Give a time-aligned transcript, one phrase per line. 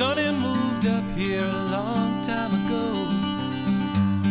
[0.00, 2.94] Sonny moved up here a long time ago.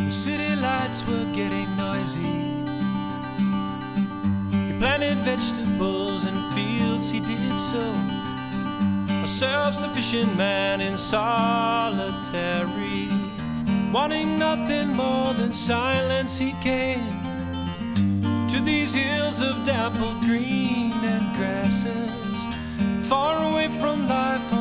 [0.08, 2.56] The city lights were getting noisy.
[4.50, 7.86] He planted vegetables in fields, he did so.
[9.24, 13.08] A self sufficient man in solitary.
[13.94, 17.22] Wanting nothing more than silence, he came
[18.48, 22.40] to these hills of dappled green and grasses,
[23.08, 24.52] far away from life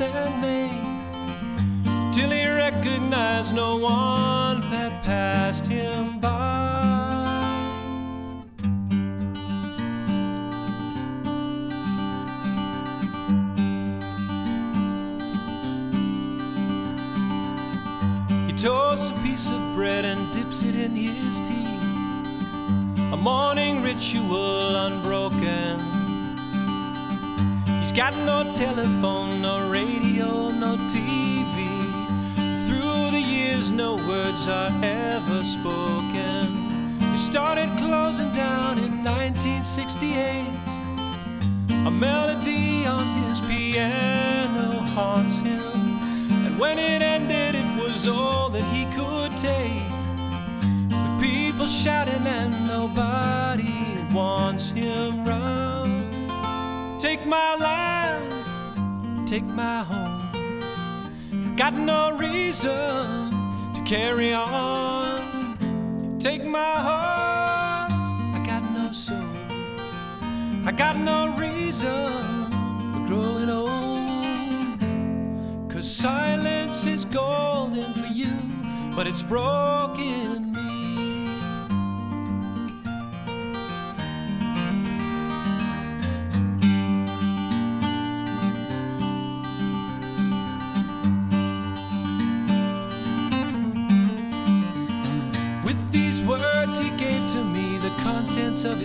[0.00, 6.32] on 17th and Main, till he recognized no one that passed him by.
[18.46, 21.64] He toasts a piece of bread and dips it in his tea
[23.12, 25.85] a morning ritual unbroken.
[27.96, 31.66] Got no telephone, no radio, no TV.
[32.68, 37.00] Through the years, no words are ever spoken.
[37.00, 40.46] He started closing down in 1968.
[41.86, 45.98] A melody on his piano haunts him.
[46.44, 49.88] And when it ended, it was all that he could take
[50.90, 55.65] With people shouting and nobody wants him round.
[56.98, 61.54] Take my land, take my home.
[61.54, 63.30] Got no reason
[63.74, 66.16] to carry on.
[66.18, 69.28] Take my heart, I got no soul.
[70.64, 72.08] I got no reason
[72.94, 74.80] for growing old.
[75.70, 78.32] Cause silence is golden for you,
[78.96, 80.25] but it's broken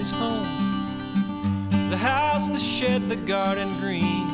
[0.02, 0.62] his home
[1.92, 4.28] the house, the shed, the garden green.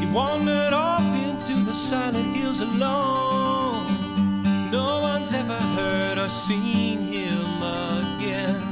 [0.00, 3.76] He wandered off into the silent hills alone.
[4.70, 8.62] No one's ever heard or seen him again.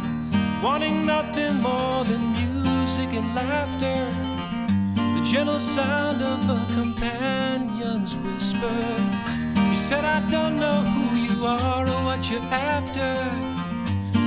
[0.62, 4.00] Wanting nothing more than music and laughter,
[4.96, 8.80] the gentle sound of a companion's whisper.
[9.70, 13.51] He said, I don't know who you are or what you're after.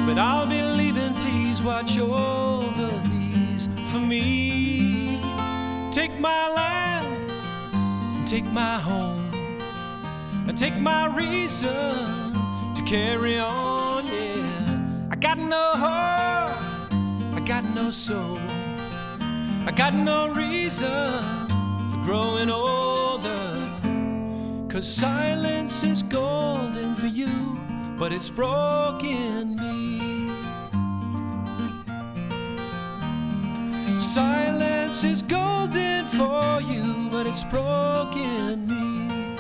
[0.06, 5.20] But I'll be leaving, please watch over these for me.
[5.92, 7.32] Take my land,
[7.74, 9.34] and take my home,
[10.48, 12.34] and take my reason
[12.76, 15.10] to carry on, yeah.
[15.10, 16.52] I got no heart,
[17.34, 18.38] I got no soul,
[19.66, 21.10] I got no reason
[21.90, 23.42] for growing older.
[24.70, 27.58] Cause silence is golden for you,
[27.98, 29.65] but it's broken
[34.16, 39.36] Silence is golden for you, but it's broken me.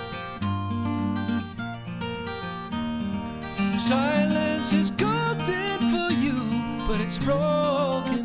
[3.77, 6.41] Silence is golden for you,
[6.89, 8.24] but it's broken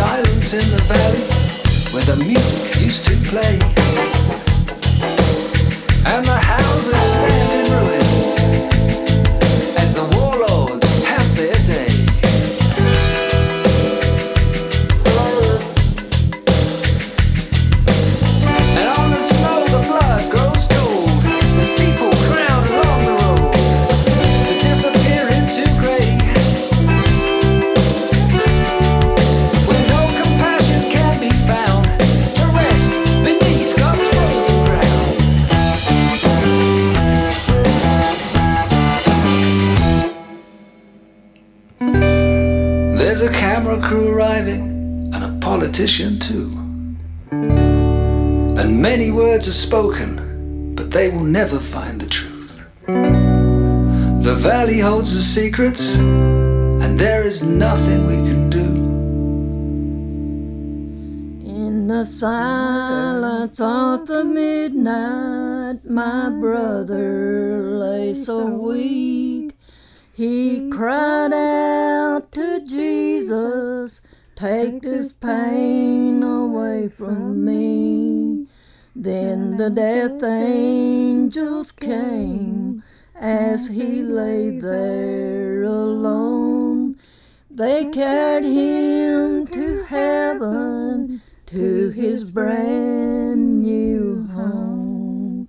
[0.00, 1.20] silence in the valley
[1.92, 4.09] where the music used to play.
[49.58, 52.58] Spoken, but they will never find the truth.
[52.86, 58.66] The valley holds the secrets, and there is nothing we can do.
[61.50, 69.56] In the silence of the midnight, my brother lay so weak.
[70.12, 74.02] He cried out to Jesus,
[74.36, 78.09] Take this pain away from me.
[79.02, 82.82] Then the death angels came
[83.14, 86.96] as he lay there alone.
[87.50, 95.48] They carried him to heaven, to his brand new home.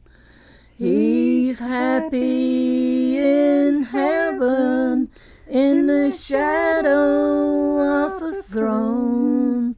[0.78, 5.10] He's happy in heaven,
[5.50, 9.76] in the shadow of the throne,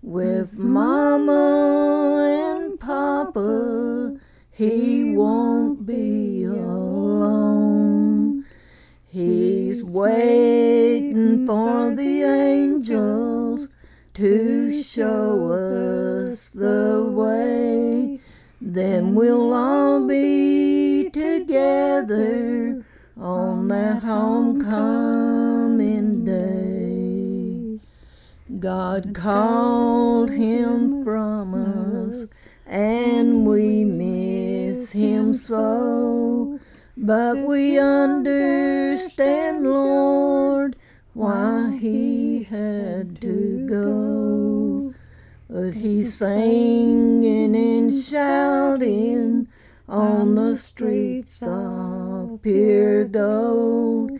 [0.00, 1.55] with Mama
[5.16, 8.44] won't be alone.
[9.08, 13.68] He's waiting for the angels
[14.12, 18.20] to show us the way.
[18.60, 22.84] Then we'll all be together
[23.16, 27.80] on that homecoming day.
[28.60, 32.26] God called him from us,
[32.66, 33.84] and we
[34.76, 36.60] miss him so.
[36.98, 40.76] But we understand, Lord,
[41.14, 44.94] why he had to go.
[45.48, 49.48] But he's singing and shouting
[49.88, 54.10] on the streets of gold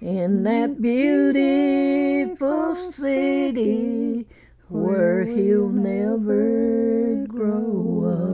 [0.00, 4.26] in that beautiful city
[4.68, 8.33] where he'll never grow old.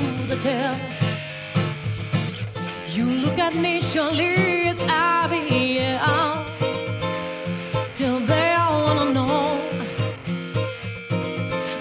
[0.41, 1.13] test.
[2.87, 6.01] You look at me, surely it's obvious.
[7.85, 9.61] Still, they all wanna know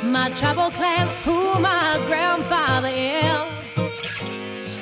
[0.04, 3.68] my tribal clan, who my grandfather is.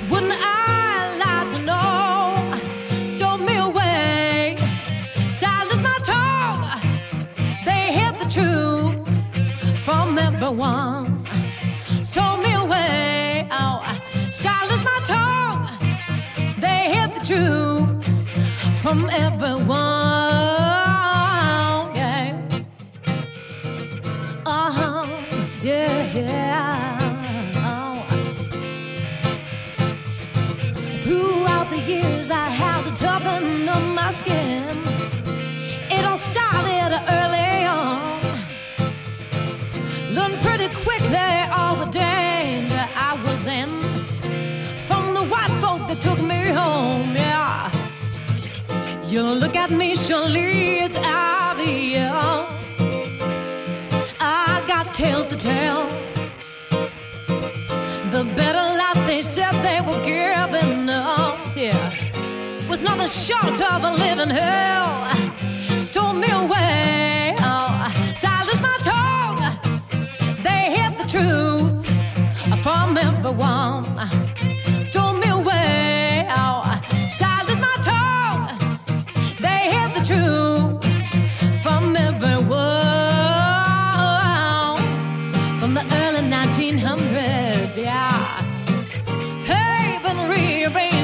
[0.09, 3.05] Wouldn't I like to know?
[3.05, 4.57] Stole me away,
[5.29, 6.65] silenced my tongue.
[7.63, 9.07] They hid the truth
[9.85, 10.98] from everyone
[14.39, 15.67] silenced my tongue.
[16.61, 17.89] They hid the truth
[18.81, 19.67] from everyone.
[21.93, 22.41] Yeah.
[24.45, 25.07] Uh huh.
[25.61, 26.13] Yeah.
[26.13, 26.97] yeah.
[27.69, 27.99] Oh.
[31.03, 34.63] Throughout the years, I had to toughen up my skin.
[35.91, 38.21] It all started early on.
[40.15, 42.28] Learned pretty quickly all the danger
[49.11, 52.81] you look at me, surely it's obvious.
[54.19, 55.87] I got tales to tell.
[58.11, 63.91] The better life they said they were giving us, yeah, was nothing short of a
[63.91, 65.09] living hell.
[65.79, 69.19] Stole me away, oh, silenced my tongue
[70.43, 71.85] they hid the truth
[72.63, 73.83] from everyone.
[74.81, 75.28] Stole me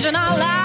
[0.05, 0.64] changing our lives.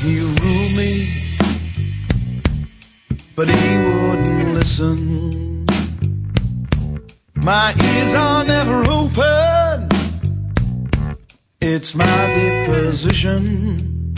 [0.00, 1.06] Father, he ruled me,
[3.34, 5.66] but he wouldn't listen.
[7.34, 9.88] My ears are never open,
[11.60, 14.14] it's my deposition.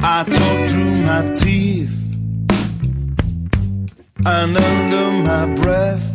[0.00, 1.92] I talk through my teeth
[4.24, 6.08] and under my breath,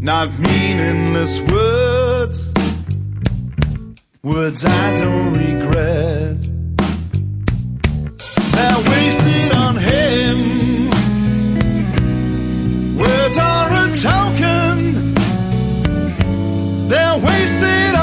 [0.00, 2.55] not meaningless words
[4.26, 6.36] words I don't regret.
[8.54, 10.36] They're wasted on him.
[12.98, 15.14] Words are a token.
[16.88, 17.95] They're wasted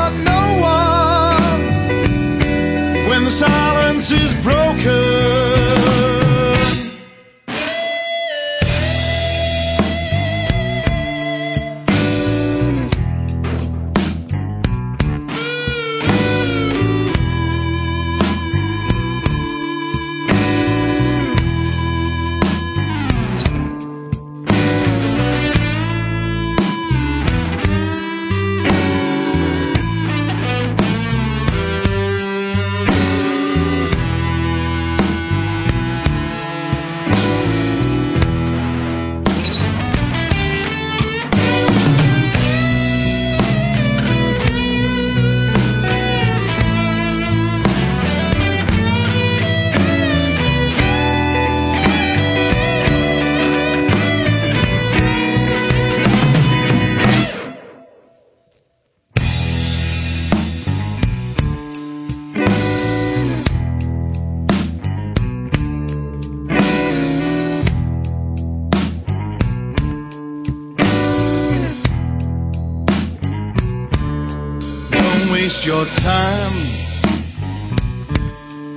[75.64, 76.58] waste your time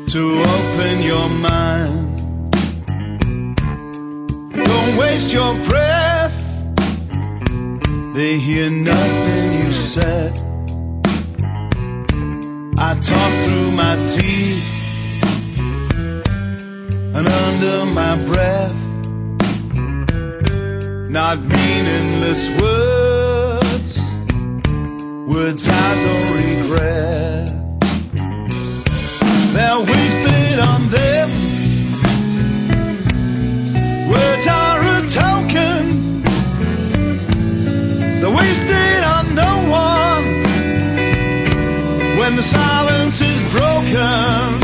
[0.07, 2.16] to open your mind.
[4.64, 6.38] Don't waste your breath.
[8.14, 10.38] They hear nothing you said.
[12.79, 15.22] I talk through my teeth
[17.16, 18.81] and under my breath.
[21.11, 23.06] Not meaningless words
[25.27, 27.47] words I don't regret.
[29.53, 31.29] They're wasted on them.
[34.09, 36.23] Words are a token.
[38.21, 40.25] They're wasted on no one.
[42.19, 44.56] When the silence is broken.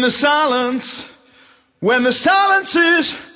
[0.00, 1.28] When the silence,
[1.80, 3.29] when the silence is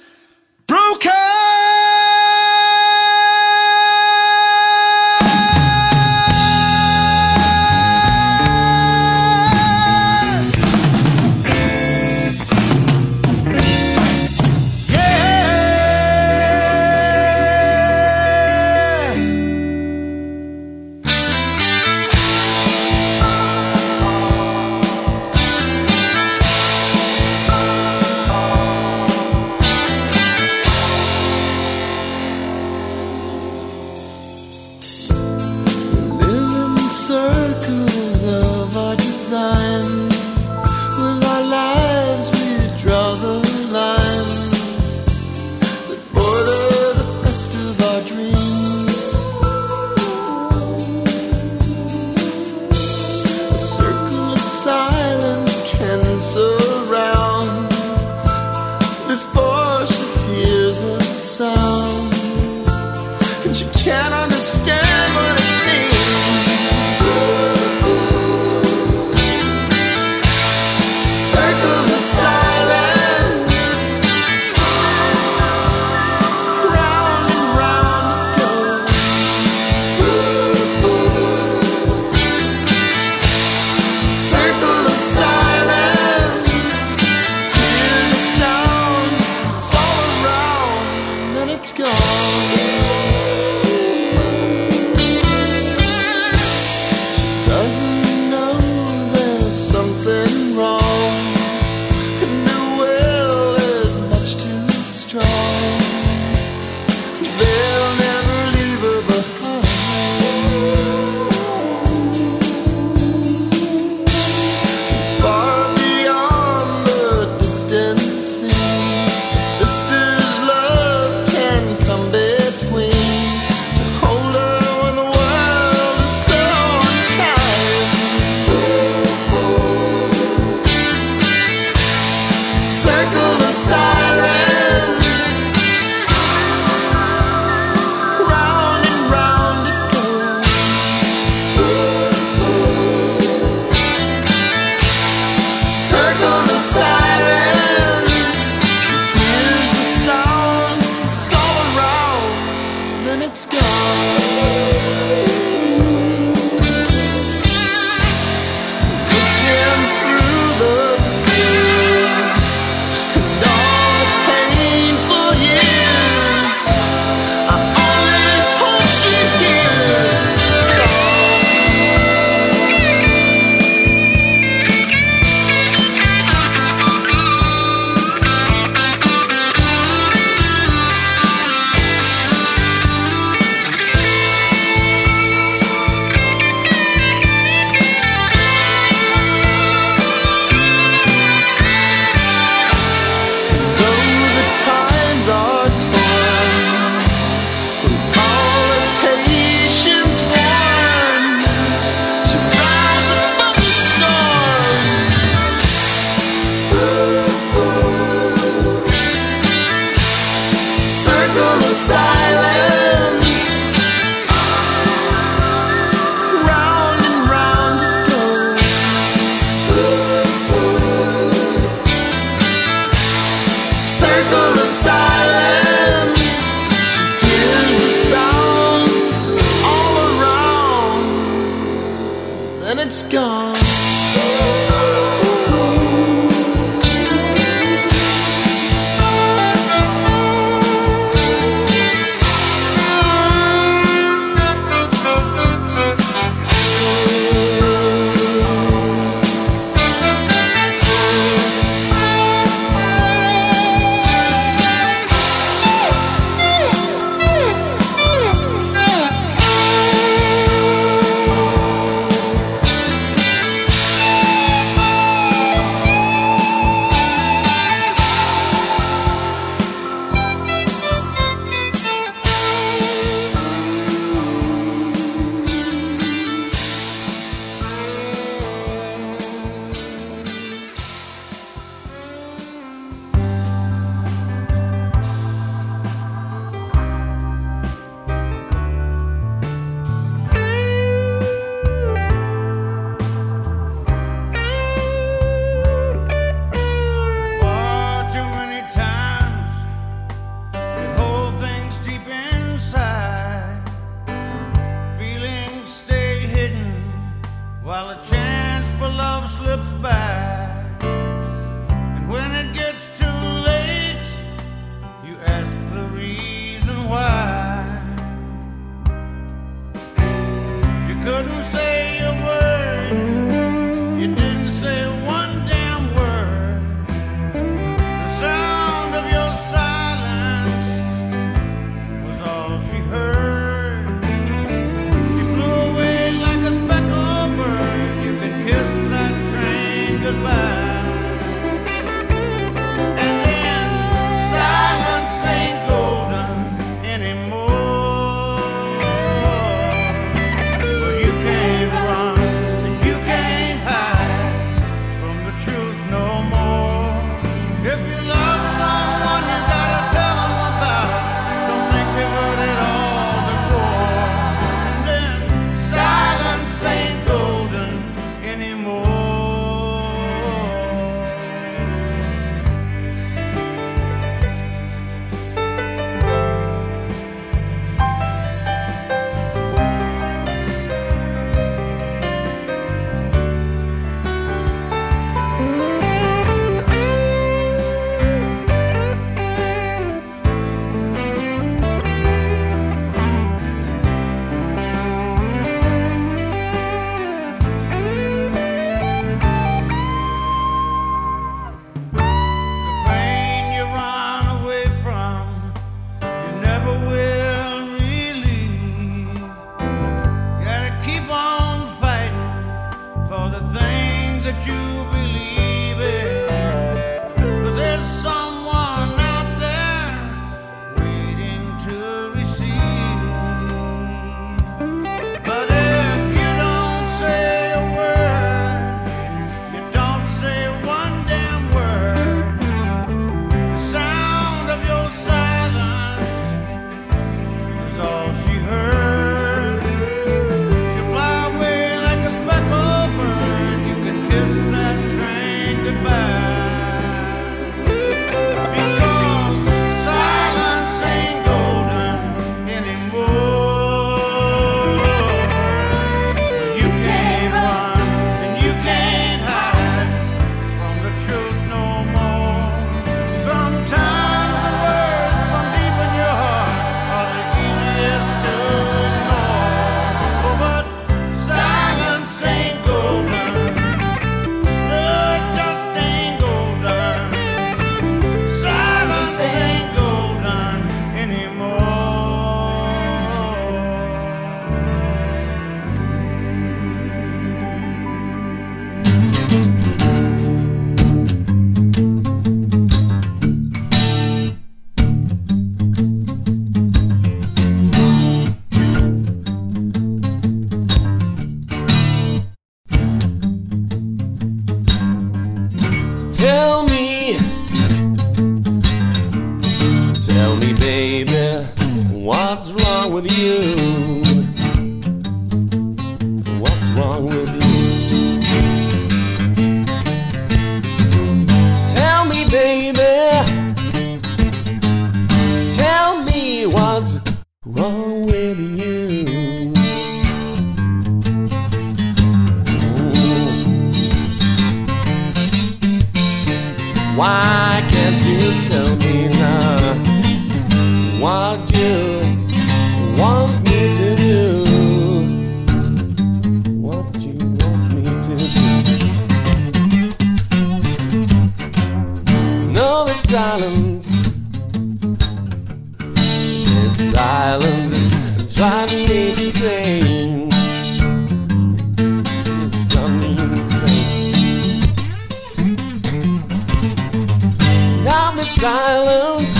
[568.24, 569.34] the silence,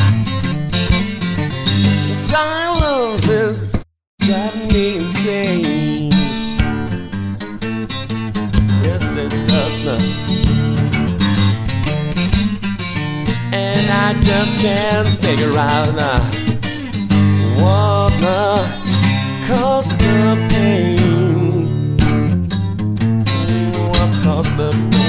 [2.08, 3.64] the silence is
[4.18, 6.10] driving me insane.
[8.84, 10.02] Yes, it does not.
[13.54, 16.20] And I just can't figure out uh,
[17.62, 18.66] what the
[19.48, 21.96] caused the pain.
[23.88, 25.03] What caused the pain,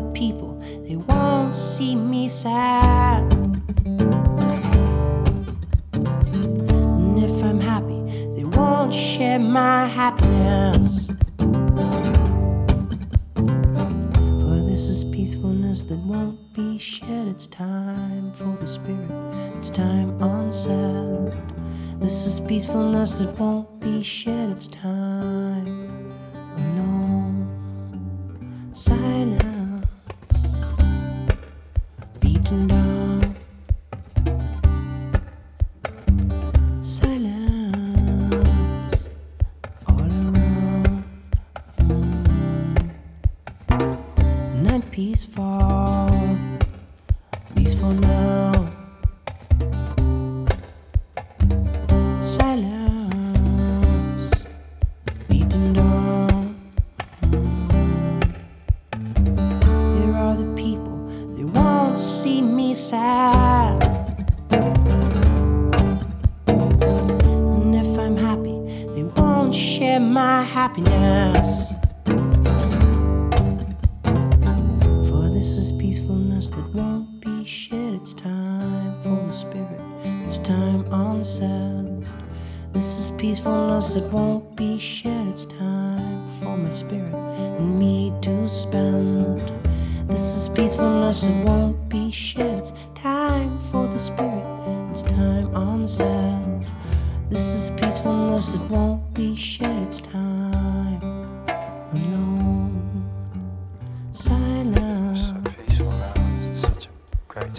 [0.00, 3.22] the people, they won't see me sad.
[5.92, 8.00] And if I'm happy,
[8.34, 11.08] they won't share my happiness.
[14.40, 17.28] For this is peacefulness that won't be shared.
[17.28, 19.10] It's time for the spirit,
[19.56, 21.32] it's time unsaid.
[22.00, 24.39] This is peacefulness that won't be shared.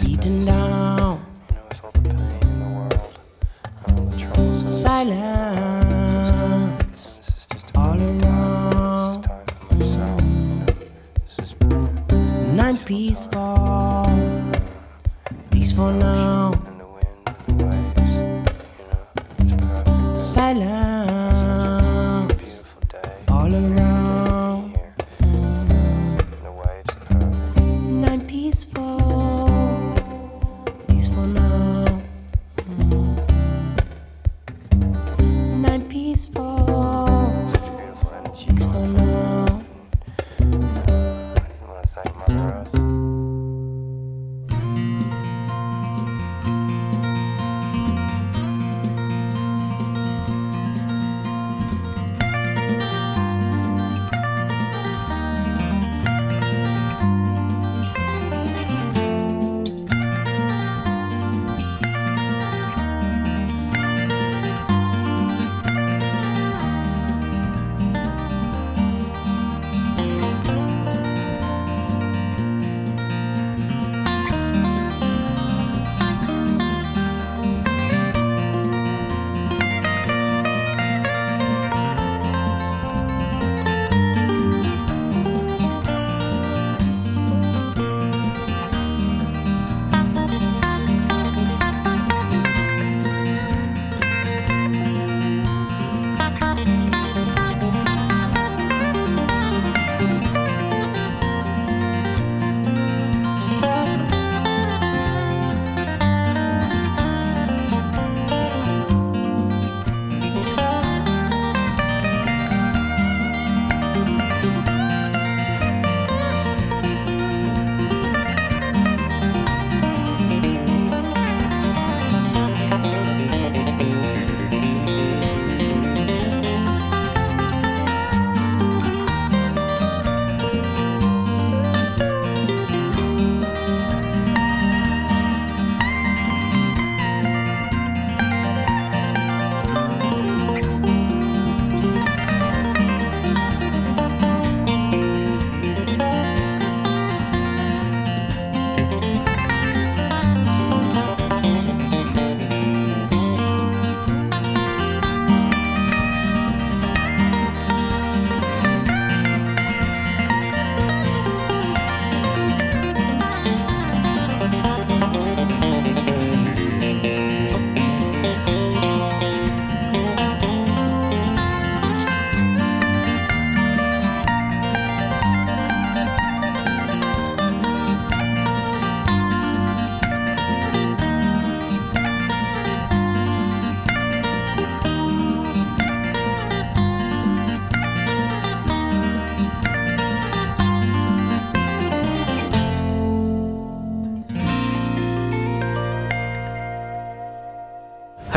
[0.00, 0.61] Beaten down.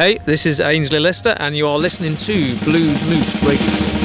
[0.06, 2.34] Hey, this is Aynsley Lister, and you are listening to
[2.64, 4.05] Blues Moose Radio.